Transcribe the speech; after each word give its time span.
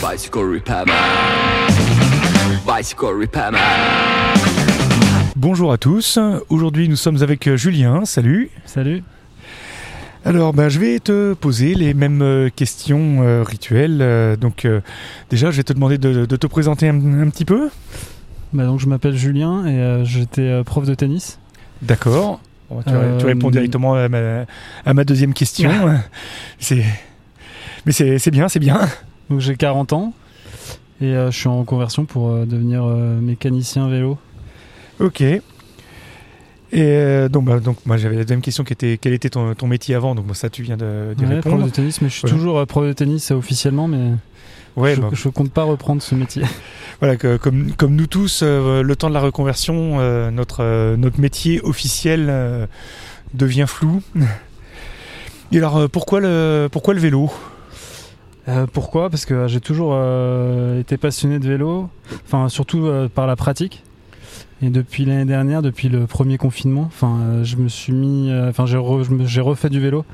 Bicycle 0.00 0.38
repairman. 0.54 0.94
Bicycle 2.66 3.06
repairman. 3.20 3.60
Bonjour 5.36 5.72
à 5.72 5.78
tous, 5.78 6.18
aujourd'hui 6.48 6.88
nous 6.88 6.96
sommes 6.96 7.22
avec 7.22 7.46
euh, 7.46 7.56
Julien, 7.56 8.04
salut. 8.04 8.50
Salut. 8.66 9.02
Alors 10.24 10.52
bah, 10.52 10.68
je 10.68 10.78
vais 10.78 10.98
te 11.00 11.32
poser 11.34 11.74
les 11.74 11.94
mêmes 11.94 12.22
euh, 12.22 12.50
questions 12.54 13.22
euh, 13.22 13.42
rituelles. 13.42 13.98
euh, 14.02 14.36
donc 14.36 14.64
euh, 14.64 14.80
déjà 15.30 15.50
je 15.50 15.56
vais 15.58 15.62
te 15.64 15.72
demander 15.72 15.98
de, 15.98 16.26
de 16.26 16.36
te 16.36 16.46
présenter 16.46 16.88
un, 16.88 17.20
un 17.22 17.28
petit 17.30 17.44
peu. 17.44 17.70
Bah 18.52 18.64
donc 18.66 18.80
je 18.80 18.86
m'appelle 18.86 19.16
Julien 19.16 19.66
et 19.66 19.78
euh, 19.78 20.04
j'étais 20.04 20.42
euh, 20.42 20.62
prof 20.64 20.86
de 20.86 20.94
tennis. 20.94 21.38
D'accord. 21.82 22.40
Bon, 22.70 22.82
tu, 22.82 22.90
Euh, 22.92 23.18
tu 23.18 23.26
réponds 23.26 23.50
directement 23.50 23.94
à 23.94 24.08
ma, 24.08 24.44
à 24.84 24.94
ma 24.94 25.04
deuxième 25.04 25.34
question. 25.34 25.70
c'est... 26.58 26.84
Mais 27.86 27.92
c'est, 27.92 28.18
c'est 28.18 28.30
bien, 28.30 28.48
c'est 28.48 28.58
bien. 28.60 28.78
Donc 29.30 29.40
j'ai 29.40 29.56
40 29.56 29.92
ans 29.92 30.12
et 31.00 31.06
euh, 31.14 31.30
je 31.30 31.38
suis 31.38 31.48
en 31.48 31.64
conversion 31.64 32.04
pour 32.04 32.30
euh, 32.30 32.44
devenir 32.44 32.84
euh, 32.84 33.18
mécanicien 33.20 33.88
vélo. 33.88 34.18
Ok. 34.98 35.22
Et 36.72 37.28
donc, 37.30 37.46
bah, 37.46 37.58
donc 37.58 37.78
moi 37.84 37.96
j'avais 37.96 38.14
la 38.14 38.22
deuxième 38.22 38.42
question 38.42 38.62
qui 38.62 38.72
était 38.72 38.96
quel 39.00 39.12
était 39.12 39.30
ton, 39.30 39.54
ton 39.54 39.66
métier 39.66 39.96
avant? 39.96 40.14
Donc 40.14 40.26
bon, 40.26 40.34
ça 40.34 40.50
tu 40.50 40.62
viens 40.62 40.76
de, 40.76 41.14
d'y 41.16 41.24
Ouais, 41.24 41.34
répondre. 41.36 41.56
prof 41.56 41.68
de 41.68 41.74
tennis, 41.74 42.00
mais 42.00 42.08
je 42.08 42.14
suis 42.14 42.28
toujours 42.28 42.64
prof 42.66 42.86
de 42.86 42.92
tennis 42.92 43.32
officiellement, 43.32 43.88
mais 43.88 44.12
Ouais, 44.76 44.94
je, 44.94 45.00
bah, 45.00 45.08
je 45.12 45.28
compte 45.28 45.52
pas 45.52 45.64
reprendre 45.64 46.02
ce 46.02 46.14
métier. 46.14 46.44
Voilà, 47.00 47.16
que, 47.16 47.38
comme, 47.38 47.72
comme 47.72 47.96
nous 47.96 48.06
tous, 48.06 48.42
euh, 48.42 48.82
le 48.82 48.94
temps 48.94 49.08
de 49.08 49.14
la 49.14 49.20
reconversion, 49.22 50.00
euh, 50.00 50.30
notre, 50.30 50.62
euh, 50.62 50.98
notre 50.98 51.18
métier 51.18 51.58
officiel 51.62 52.68
devient 53.32 53.64
flou. 53.66 54.02
Et 55.52 55.56
alors, 55.56 55.88
pourquoi 55.88 56.20
le, 56.20 56.68
pourquoi 56.70 56.92
le 56.92 57.00
vélo? 57.00 57.30
Euh, 58.48 58.66
pourquoi? 58.72 59.10
Parce 59.10 59.26
que 59.26 59.34
euh, 59.34 59.48
j'ai 59.48 59.60
toujours 59.60 59.92
euh, 59.94 60.80
été 60.80 60.96
passionné 60.96 61.38
de 61.38 61.46
vélo, 61.46 61.88
surtout 62.48 62.88
par 63.14 63.26
la 63.26 63.36
pratique. 63.36 63.84
Et 64.62 64.68
depuis 64.68 65.04
l'année 65.06 65.24
dernière, 65.24 65.62
depuis 65.62 65.88
le 65.88 66.06
premier 66.06 66.36
confinement, 66.36 66.90
je 67.42 67.56
me 67.56 67.68
suis 67.68 67.94
mis, 67.94 68.30
enfin 68.48 68.66
j'ai 68.66 69.40
refait 69.40 69.70
du 69.70 69.80
vélo, 69.80 70.04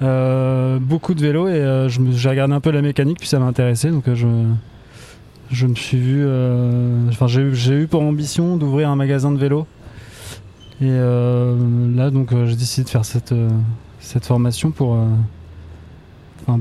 beaucoup 0.00 1.14
de 1.14 1.20
vélo 1.22 1.48
et 1.48 1.86
j'ai 1.88 2.28
regardé 2.28 2.52
un 2.52 2.60
peu 2.60 2.70
la 2.70 2.82
mécanique 2.82 3.18
puis 3.18 3.28
ça 3.28 3.38
m'a 3.38 3.46
intéressé 3.46 3.90
donc 3.90 4.04
je 4.12 5.66
suis 5.74 5.96
vu, 5.96 6.22
enfin 7.08 7.26
j'ai 7.28 7.72
eu- 7.72 7.86
pour 7.86 8.02
ambition 8.02 8.58
d'ouvrir 8.58 8.90
un 8.90 8.96
magasin 8.96 9.32
de 9.32 9.38
vélo. 9.38 9.66
Et 10.82 10.90
là 10.90 12.10
donc 12.10 12.34
j'ai 12.44 12.56
décidé 12.56 12.84
de 12.84 12.90
faire 12.90 13.06
cette 13.06 14.26
formation 14.26 14.70
pour 14.70 14.98
enfin, 16.46 16.60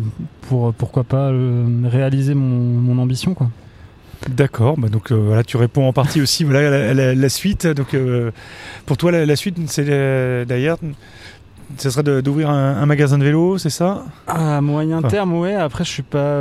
pour 0.49 0.73
pourquoi 0.73 1.03
pas 1.03 1.29
euh, 1.31 1.65
réaliser 1.85 2.33
mon, 2.33 2.79
mon 2.81 3.01
ambition 3.01 3.33
quoi. 3.33 3.49
D'accord, 4.29 4.77
bah 4.77 4.87
donc 4.89 5.11
euh, 5.11 5.15
voilà, 5.15 5.43
tu 5.43 5.55
réponds 5.57 5.87
en 5.87 5.93
partie 5.93 6.19
aussi 6.21 6.43
voilà, 6.43 6.67
à 6.67 6.71
la, 6.71 6.89
à 6.89 6.93
la- 6.93 7.15
la 7.15 7.29
suite. 7.29 7.67
Donc, 7.67 7.93
euh, 7.93 8.31
pour 8.87 8.97
toi, 8.97 9.11
la, 9.11 9.25
la 9.25 9.35
suite, 9.35 9.57
c'est 9.67 9.85
euh, 9.87 10.45
d'ailleurs, 10.45 10.77
ce 11.77 11.89
serait 11.91 12.21
d'ouvrir 12.23 12.49
un, 12.49 12.77
un 12.77 12.85
magasin 12.87 13.17
de 13.19 13.23
vélo, 13.23 13.57
c'est 13.59 13.69
ça? 13.69 14.05
À 14.25 14.61
moyen 14.61 14.99
Enfin. 14.99 15.09
terme, 15.09 15.33
ouais. 15.35 15.53
Après, 15.53 15.83
je 15.83 15.89
suis 15.91 16.01
pas 16.03 16.39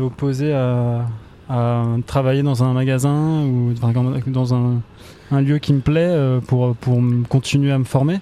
opposé 0.00 0.52
à, 0.52 1.06
à 1.48 1.82
travailler 2.06 2.42
dans 2.44 2.62
un 2.62 2.72
magasin 2.72 3.42
ou 3.46 3.72
dans- 4.26 4.54
un, 4.54 4.80
un 5.32 5.40
lieu 5.40 5.58
qui 5.58 5.72
me 5.72 5.80
plaît 5.80 6.14
pour, 6.46 6.76
pour 6.76 7.00
continuer 7.28 7.72
à 7.72 7.78
me 7.78 7.84
former. 7.84 8.20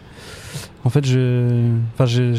En 0.84 0.90
fait, 0.90 1.04
j'ai 1.04 1.48
enfin, 1.94 2.06
j'ai- 2.06 2.34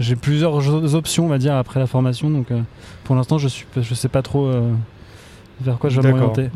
j'ai- 0.00 0.16
plusieurs 0.16 0.94
options, 0.94 1.24
on 1.24 1.28
va 1.28 1.38
dire, 1.38 1.54
après 1.54 1.80
la 1.80 1.86
formation. 1.86 2.30
Donc, 2.30 2.50
euh, 2.50 2.60
pour 3.04 3.14
l'instant, 3.16 3.38
je 3.38 3.48
suis 3.48 3.66
je 3.80 3.94
sais 3.94 4.08
pas 4.08 4.22
trop 4.22 4.46
euh, 4.46 4.72
vers 5.60 5.78
quoi 5.78 5.90
je 5.90 5.96
vais 6.00 6.02
D'accord. 6.12 6.18
m'orienter. 6.28 6.50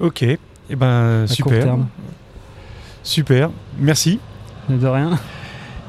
Ok, 0.00 0.22
et 0.22 0.38
ben 0.70 1.24
À 1.24 1.26
court 1.26 1.34
super. 1.36 1.64
terme. 1.64 1.88
Super, 3.02 3.50
merci. 3.78 4.18
De 4.68 4.86
rien. 4.86 5.18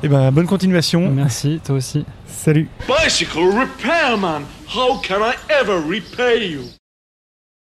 Et 0.04 0.08
ben 0.08 0.32
bonne 0.32 0.48
continuation. 0.48 1.10
Merci, 1.12 1.60
toi 1.64 1.76
aussi. 1.76 2.06
Salut. 2.26 2.68
Bicycle 2.88 3.38
repairman, 3.40 4.42
how 4.76 4.98
can 5.02 5.20
I 5.22 5.34
ever 5.62 5.76
repay 5.88 6.50
you? 6.50 6.62